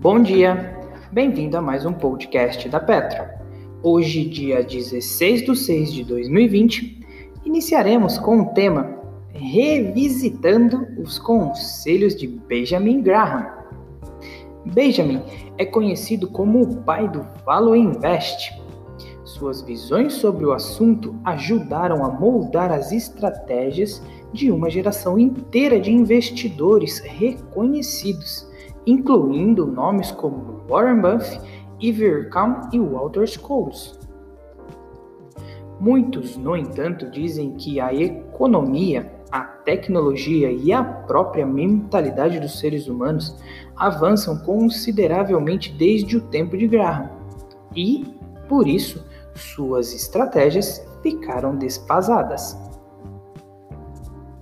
[0.00, 0.80] Bom dia,
[1.12, 3.38] bem-vindo a mais um podcast da Petra.
[3.82, 7.06] Hoje, dia 16 de 6 de 2020,
[7.44, 8.96] iniciaremos com o tema
[9.28, 13.46] Revisitando os Conselhos de Benjamin Graham.
[14.72, 15.20] Benjamin
[15.58, 18.58] é conhecido como o pai do Value Invest.
[19.22, 25.92] Suas visões sobre o assunto ajudaram a moldar as estratégias de uma geração inteira de
[25.92, 28.48] investidores reconhecidos
[28.86, 31.40] incluindo nomes como Warren Buffett,
[31.80, 33.98] Ivercom e Walter Scholes.
[35.80, 42.86] Muitos, no entanto, dizem que a economia, a tecnologia e a própria mentalidade dos seres
[42.86, 43.36] humanos
[43.76, 47.10] avançam consideravelmente desde o tempo de Graham
[47.74, 48.04] e,
[48.48, 49.02] por isso,
[49.34, 52.69] suas estratégias ficaram despasadas.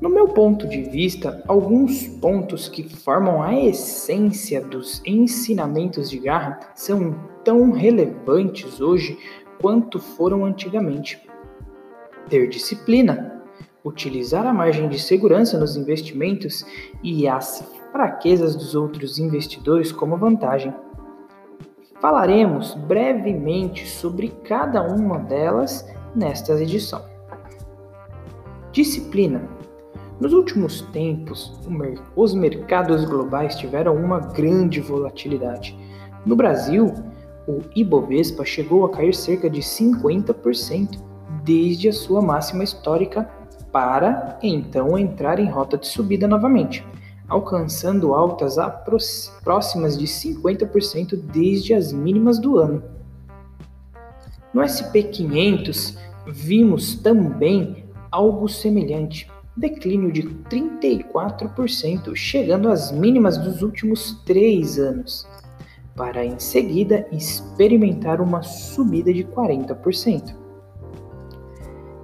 [0.00, 6.56] No meu ponto de vista, alguns pontos que formam a essência dos ensinamentos de Graham
[6.72, 9.18] são tão relevantes hoje
[9.60, 11.20] quanto foram antigamente.
[12.28, 13.42] Ter disciplina,
[13.84, 16.64] utilizar a margem de segurança nos investimentos
[17.02, 20.72] e as fraquezas dos outros investidores como vantagem.
[22.00, 27.04] Falaremos brevemente sobre cada uma delas nesta edição.
[28.70, 29.57] Disciplina
[30.20, 31.52] nos últimos tempos,
[32.16, 35.78] os mercados globais tiveram uma grande volatilidade.
[36.26, 36.92] No Brasil,
[37.46, 40.98] o Ibovespa chegou a cair cerca de 50%
[41.44, 43.30] desde a sua máxima histórica
[43.70, 46.84] para então entrar em rota de subida novamente,
[47.28, 48.56] alcançando altas
[49.44, 52.82] próximas de 50% desde as mínimas do ano.
[54.52, 55.96] No SP 500,
[56.26, 65.26] vimos também algo semelhante declínio de 34%, chegando às mínimas dos últimos três anos,
[65.96, 70.36] para em seguida experimentar uma subida de 40%.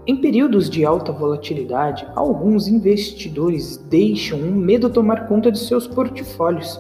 [0.07, 5.87] Em períodos de alta volatilidade, alguns investidores deixam o um medo tomar conta de seus
[5.87, 6.79] portfólios.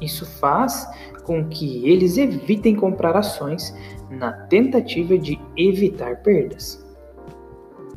[0.00, 0.88] Isso faz
[1.22, 3.72] com que eles evitem comprar ações
[4.10, 6.84] na tentativa de evitar perdas.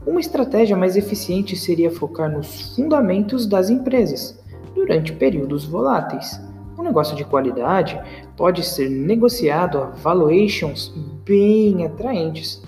[0.05, 4.39] Uma estratégia mais eficiente seria focar nos fundamentos das empresas
[4.75, 6.39] durante períodos voláteis.
[6.77, 7.99] Um negócio de qualidade
[8.37, 10.93] pode ser negociado a valuations
[11.25, 12.61] bem atraentes.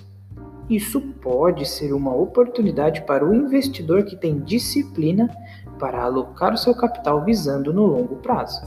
[0.68, 5.30] Isso pode ser uma oportunidade para o investidor que tem disciplina
[5.78, 8.62] para alocar o seu capital visando no longo prazo.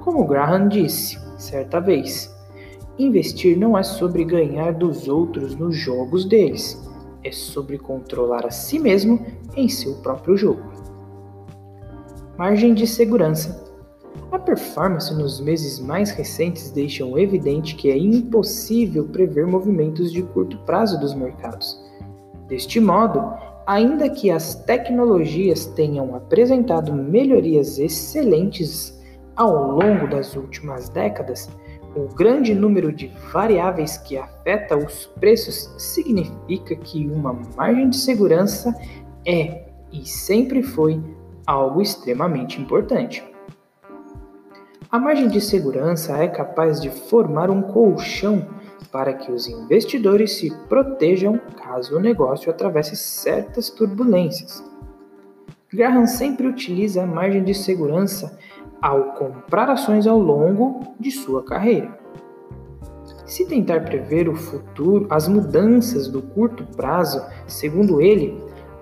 [0.00, 2.30] Como Graham disse certa vez,
[2.98, 6.84] investir não é sobre ganhar dos outros nos jogos deles
[7.26, 9.24] é sobre controlar a si mesmo
[9.56, 10.62] em seu próprio jogo.
[12.38, 13.64] Margem de segurança.
[14.30, 20.58] A performance nos meses mais recentes deixam evidente que é impossível prever movimentos de curto
[20.58, 21.80] prazo dos mercados.
[22.48, 23.32] Deste modo,
[23.66, 29.00] ainda que as tecnologias tenham apresentado melhorias excelentes
[29.34, 31.48] ao longo das últimas décadas,
[31.96, 38.74] o grande número de variáveis que afeta os preços significa que uma margem de segurança
[39.24, 41.02] é e sempre foi
[41.46, 43.24] algo extremamente importante.
[44.90, 48.46] A margem de segurança é capaz de formar um colchão
[48.92, 54.62] para que os investidores se protejam caso o negócio atravesse certas turbulências.
[55.72, 58.38] Graham sempre utiliza a margem de segurança
[58.80, 61.98] ao comprar ações ao longo de sua carreira.
[63.24, 68.40] Se tentar prever o futuro, as mudanças do curto prazo, segundo ele,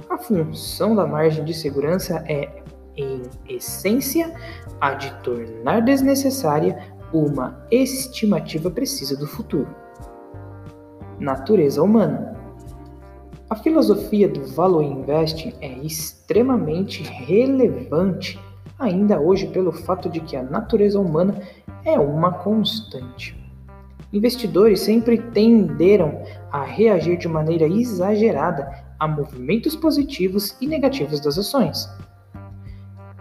[0.09, 2.63] a função da margem de segurança é,
[2.97, 4.35] em essência,
[4.81, 9.75] a de tornar desnecessária uma estimativa precisa do futuro.
[11.19, 12.35] Natureza humana.
[13.49, 18.39] A filosofia do Value Investing é extremamente relevante
[18.79, 21.41] ainda hoje pelo fato de que a natureza humana
[21.85, 23.39] é uma constante.
[24.13, 31.89] Investidores sempre tenderam a reagir de maneira exagerada a movimentos positivos e negativos das ações.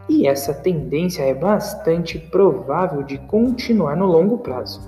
[0.08, 4.82] E essa tendência é bastante provável de continuar no longo prazo.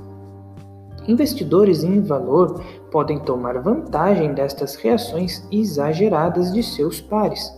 [1.07, 7.51] Investidores em valor podem tomar vantagem destas reações exageradas de seus pares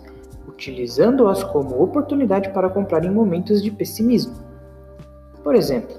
[0.47, 4.35] utilizando-as como oportunidade para comprar em momentos de pessimismo.
[5.43, 5.95] Por exemplo,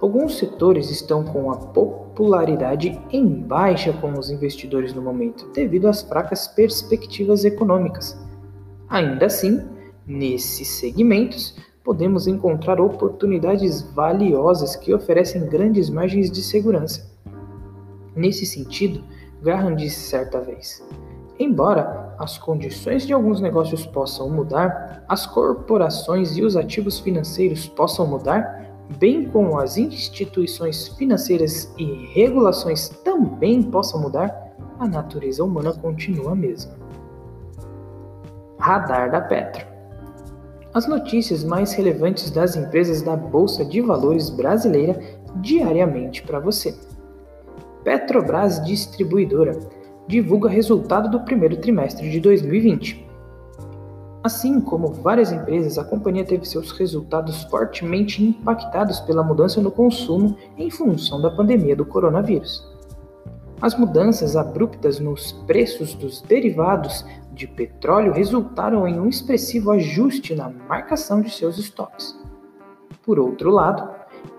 [0.00, 6.02] alguns setores estão com a popularidade em baixa com os investidores no momento, devido às
[6.02, 8.18] fracas perspectivas econômicas.
[8.88, 9.62] Ainda assim,
[10.06, 17.10] nesses segmentos, podemos encontrar oportunidades valiosas que oferecem grandes margens de segurança.
[18.14, 19.02] Nesse sentido,
[19.42, 20.86] Graham disse certa vez:
[21.38, 28.06] Embora as condições de alguns negócios possam mudar, as corporações e os ativos financeiros possam
[28.06, 28.64] mudar,
[28.96, 31.84] bem como as instituições financeiras e
[32.14, 36.72] regulações também possam mudar, a natureza humana continua a mesma.
[38.60, 39.66] Radar da Petro
[40.72, 45.00] As notícias mais relevantes das empresas da Bolsa de Valores brasileira
[45.40, 46.72] diariamente para você.
[47.82, 49.58] Petrobras Distribuidora
[50.06, 53.06] divulga resultado do primeiro trimestre de 2020.
[54.22, 60.36] Assim como várias empresas, a companhia teve seus resultados fortemente impactados pela mudança no consumo
[60.56, 62.64] em função da pandemia do coronavírus.
[63.60, 70.48] As mudanças abruptas nos preços dos derivados de petróleo resultaram em um expressivo ajuste na
[70.48, 72.16] marcação de seus estoques.
[73.04, 73.88] Por outro lado,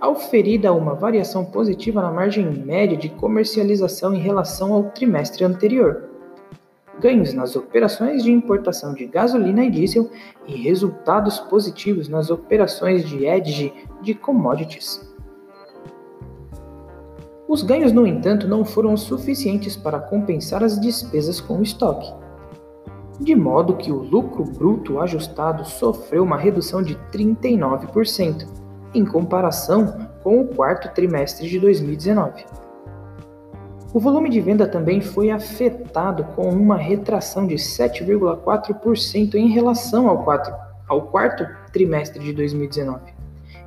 [0.03, 6.09] auferida uma variação positiva na margem média de comercialização em relação ao trimestre anterior.
[6.99, 10.11] Ganhos nas operações de importação de gasolina e diesel
[10.45, 15.09] e resultados positivos nas operações de edge de commodities.
[17.47, 22.13] Os ganhos, no entanto, não foram suficientes para compensar as despesas com o estoque,
[23.21, 28.62] de modo que o lucro bruto ajustado sofreu uma redução de 39%
[28.93, 32.45] em comparação com o quarto trimestre de 2019.
[33.93, 40.25] O volume de venda também foi afetado com uma retração de 7,4% em relação ao,
[40.87, 43.13] ao quarto trimestre de 2019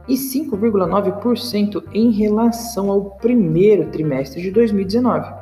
[0.09, 5.33] e 5,9% em relação ao primeiro trimestre de 2019.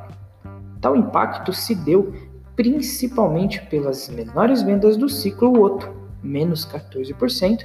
[0.80, 2.12] Tal impacto se deu
[2.56, 5.90] principalmente pelas menores vendas do ciclo Otto,
[6.22, 7.64] menos 14%,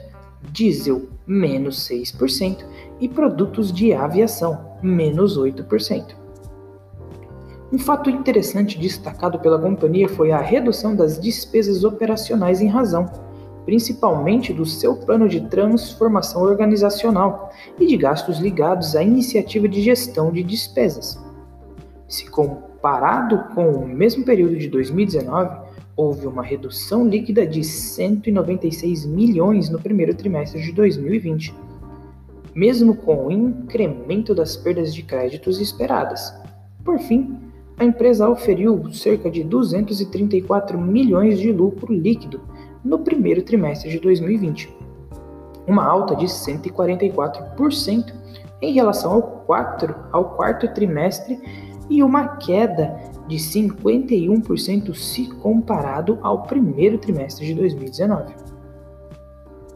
[0.52, 2.66] diesel, menos 6%,
[3.00, 6.16] e produtos de aviação, menos 8%.
[7.72, 13.06] Um fato interessante destacado pela companhia foi a redução das despesas operacionais em razão,
[13.64, 20.32] principalmente do seu plano de transformação organizacional e de gastos ligados à iniciativa de gestão
[20.32, 21.24] de despesas.
[22.08, 22.26] Se
[22.80, 25.68] comparado com o mesmo período de 2019,
[25.98, 31.54] houve uma redução líquida de 196 milhões no primeiro trimestre de 2020,
[32.56, 36.34] mesmo com o incremento das perdas de créditos esperadas.
[36.86, 37.38] Por fim,
[37.78, 42.40] a empresa oferiu cerca de 234 milhões de lucro líquido
[42.82, 44.74] no primeiro trimestre de 2020,
[45.68, 48.19] uma alta de 144%
[48.62, 51.40] em relação ao, quatro, ao quarto trimestre
[51.90, 52.96] e uma queda
[53.28, 58.34] de 51% se comparado ao primeiro trimestre de 2019.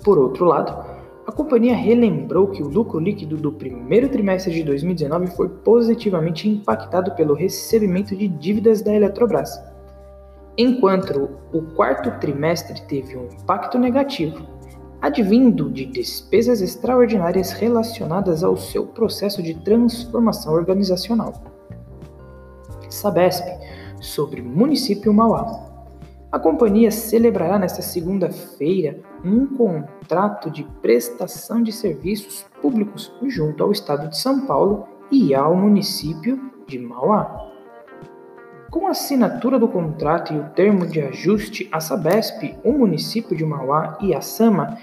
[0.03, 0.94] Por outro lado,
[1.25, 7.11] a companhia relembrou que o lucro líquido do primeiro trimestre de 2019 foi positivamente impactado
[7.15, 9.57] pelo recebimento de dívidas da Eletrobras,
[10.57, 14.45] enquanto o quarto trimestre teve um impacto negativo,
[15.03, 21.33] advindo de despesas extraordinárias relacionadas ao seu processo de transformação organizacional.
[22.89, 23.44] Sabesp
[24.00, 25.61] sobre Município Mauá.
[26.31, 34.07] A companhia celebrará nesta segunda-feira um contrato de prestação de serviços públicos junto ao Estado
[34.07, 37.50] de São Paulo e ao município de Mauá.
[38.72, 43.45] Com a assinatura do contrato e o termo de ajuste, a Sabesp, o município de
[43.45, 44.77] Mauá e a Sama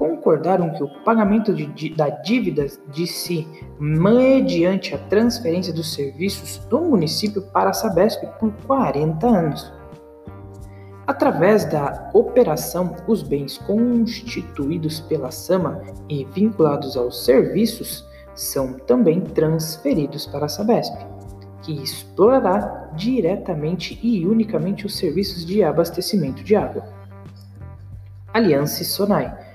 [0.00, 3.46] concordaram que o pagamento de, da dívida de si,
[3.78, 9.70] mediante a transferência dos serviços do município para a Sabesp por 40 anos.
[11.06, 18.02] Através da operação, os bens constituídos pela SAMA e vinculados aos serviços
[18.34, 20.96] são também transferidos para a Sabesp,
[21.60, 26.88] que explorará diretamente e unicamente os serviços de abastecimento de água.
[28.32, 29.49] Aliança Sonai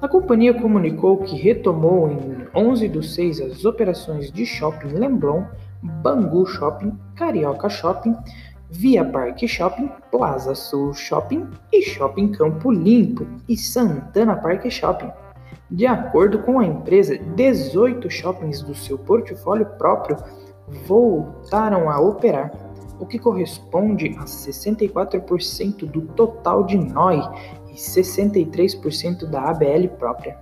[0.00, 5.44] a companhia comunicou que retomou em 11 dos 6 as operações de Shopping Leblon,
[5.82, 8.16] Bangu Shopping, Carioca Shopping,
[8.70, 15.10] Via Parque Shopping, Plaza Sul Shopping e Shopping Campo Limpo e Santana Parque Shopping.
[15.70, 20.16] De acordo com a empresa, 18 shoppings do seu portfólio próprio
[20.86, 22.50] voltaram a operar,
[22.98, 27.22] o que corresponde a 64% do total de NOI
[27.80, 30.38] 63% da ABL própria.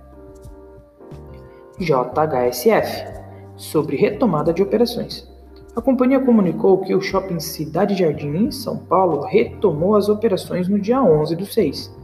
[1.79, 3.05] JHSF
[3.55, 5.27] sobre retomada de operações.
[5.75, 10.79] A companhia comunicou que o shopping Cidade Jardim em São Paulo retomou as operações no
[10.79, 11.97] dia 11 do 6.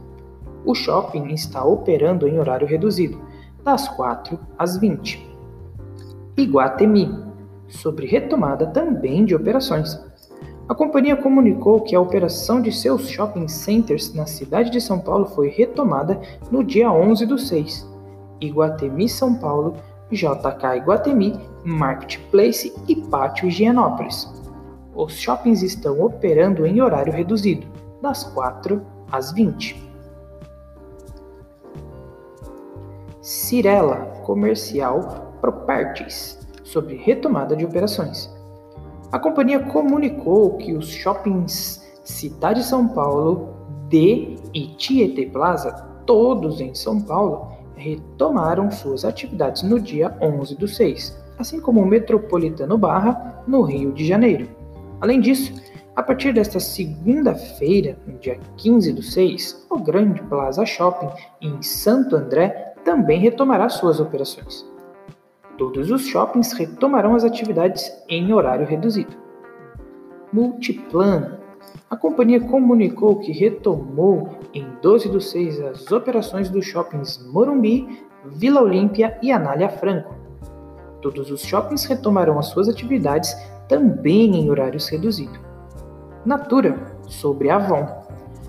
[0.64, 3.20] o shopping está operando em horário reduzido,
[3.62, 5.24] das 4 às 20.
[6.36, 7.08] Iguatemi,
[7.68, 10.00] sobre retomada também de operações.
[10.68, 15.26] A companhia comunicou que a operação de seus shopping centers na cidade de São Paulo
[15.26, 16.20] foi retomada
[16.50, 17.88] no dia 11 do 6.
[18.40, 19.74] Iguatemi São Paulo,
[20.10, 24.28] JK Iguatemi, Marketplace e Pátio Higienópolis.
[24.92, 27.66] Os shoppings estão operando em horário reduzido,
[28.02, 29.80] das 4 às 20.
[33.20, 38.35] Cirela Comercial Properties sobre retomada de operações.
[39.12, 43.54] A companhia comunicou que os shoppings Cidade São Paulo,
[43.88, 45.72] D e Tietê Plaza,
[46.04, 51.86] todos em São Paulo, retomaram suas atividades no dia 11 do 6, assim como o
[51.86, 54.48] Metropolitano Barra, no Rio de Janeiro.
[55.00, 55.52] Além disso,
[55.94, 61.10] a partir desta segunda-feira, no dia 15 do 6, o Grande Plaza Shopping,
[61.40, 64.64] em Santo André, também retomará suas operações.
[65.58, 69.16] Todos os shoppings retomarão as atividades em horário reduzido.
[70.32, 71.38] Multiplan.
[71.88, 78.60] A companhia comunicou que retomou em 12 do 6 as operações dos shoppings Morumbi, Vila
[78.60, 80.14] Olímpia e Anália Franco.
[81.00, 83.34] Todos os shoppings retomarão as suas atividades
[83.68, 85.40] também em horários reduzidos.
[86.24, 87.86] Natura, sobre Avon.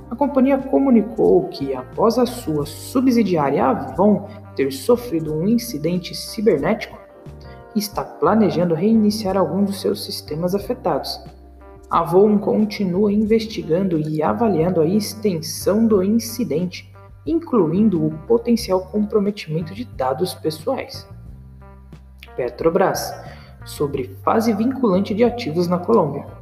[0.10, 6.98] A companhia comunicou que, após a sua subsidiária Avon ter sofrido um incidente cibernético,
[7.76, 11.24] está planejando reiniciar alguns dos seus sistemas afetados.
[11.90, 16.92] A Avon continua investigando e avaliando a extensão do incidente,
[17.26, 21.08] incluindo o potencial comprometimento de dados pessoais.
[22.36, 23.14] Petrobras
[23.64, 26.37] sobre fase vinculante de ativos na Colômbia.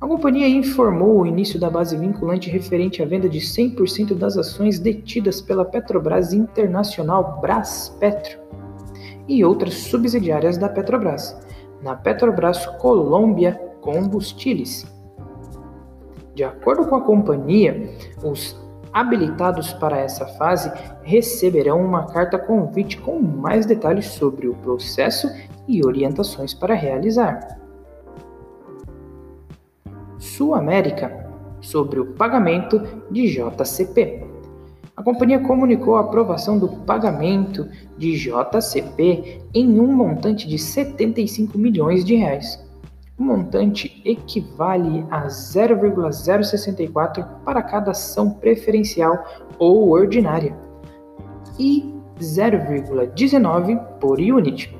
[0.00, 4.78] A companhia informou o início da base vinculante referente à venda de 100% das ações
[4.78, 8.38] detidas pela Petrobras Internacional Braspetro
[9.26, 11.36] e outras subsidiárias da Petrobras,
[11.82, 14.86] na Petrobras Colômbia Combustíveis.
[16.32, 17.90] De acordo com a companhia,
[18.22, 18.56] os
[18.92, 20.70] habilitados para essa fase
[21.02, 25.28] receberão uma carta convite com mais detalhes sobre o processo
[25.66, 27.58] e orientações para realizar.
[30.38, 31.28] Sul América
[31.60, 32.80] sobre o pagamento
[33.10, 34.22] de JCP.
[34.96, 42.04] A companhia comunicou a aprovação do pagamento de JCP em um montante de 75 milhões
[42.04, 42.64] de reais.
[43.18, 49.24] O montante equivale a 0,064 para cada ação preferencial
[49.58, 50.56] ou ordinária
[51.58, 54.77] e 0,19 por unit.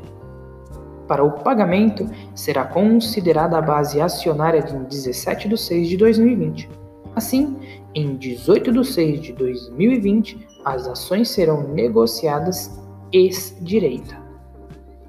[1.09, 6.69] Para o pagamento, será considerada a base acionária de 17 de 6 de 2020.
[7.17, 7.57] Assim,
[7.95, 12.79] em 18 de 6 de 2020, as ações serão negociadas
[13.11, 14.17] ex-direita.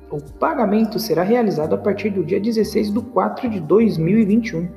[0.10, 4.70] O pagamento será realizado a partir do dia 16 de 4 de 2021.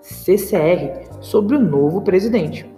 [0.00, 2.73] CCR sobre o novo presidente.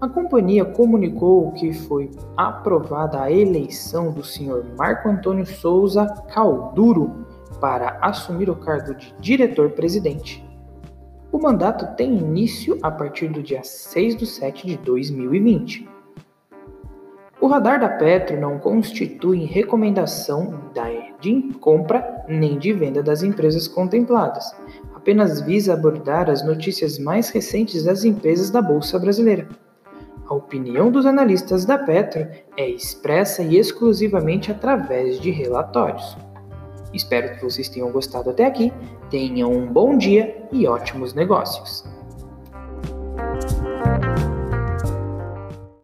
[0.00, 4.64] A companhia comunicou que foi aprovada a eleição do Sr.
[4.76, 7.26] Marco Antônio Souza Calduro
[7.60, 10.46] para assumir o cargo de diretor-presidente.
[11.32, 15.88] O mandato tem início a partir do dia 6 de 7 de 2020.
[17.40, 20.70] O radar da Petro não constitui recomendação
[21.20, 24.56] de compra nem de venda das empresas contempladas,
[24.94, 29.48] apenas visa abordar as notícias mais recentes das empresas da Bolsa Brasileira.
[30.28, 36.18] A opinião dos analistas da Petro é expressa e exclusivamente através de relatórios.
[36.92, 38.70] Espero que vocês tenham gostado até aqui,
[39.10, 41.82] tenham um bom dia e ótimos negócios!